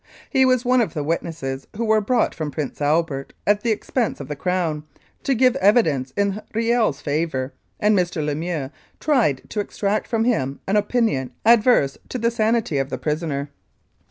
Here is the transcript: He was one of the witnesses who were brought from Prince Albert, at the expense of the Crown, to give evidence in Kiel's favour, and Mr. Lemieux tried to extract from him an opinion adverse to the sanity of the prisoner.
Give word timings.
He 0.31 0.45
was 0.45 0.65
one 0.65 0.81
of 0.81 0.95
the 0.95 1.03
witnesses 1.03 1.67
who 1.77 1.85
were 1.85 2.01
brought 2.01 2.33
from 2.33 2.49
Prince 2.49 2.81
Albert, 2.81 3.33
at 3.45 3.61
the 3.61 3.69
expense 3.69 4.19
of 4.19 4.29
the 4.29 4.35
Crown, 4.35 4.83
to 5.21 5.35
give 5.35 5.55
evidence 5.57 6.11
in 6.17 6.41
Kiel's 6.55 7.01
favour, 7.01 7.53
and 7.79 7.95
Mr. 7.95 8.25
Lemieux 8.25 8.71
tried 8.99 9.47
to 9.51 9.59
extract 9.59 10.07
from 10.07 10.23
him 10.23 10.59
an 10.65 10.75
opinion 10.75 11.33
adverse 11.45 11.99
to 12.09 12.17
the 12.17 12.31
sanity 12.31 12.79
of 12.79 12.89
the 12.89 12.97
prisoner. 12.97 13.51